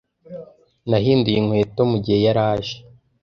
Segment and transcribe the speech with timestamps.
[0.89, 2.75] Nahinduye inkweto mugihe yaraje.